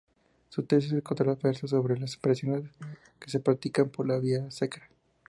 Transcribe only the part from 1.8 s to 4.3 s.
"las operaciones que se practican por la